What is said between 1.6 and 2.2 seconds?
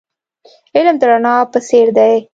څیر دی.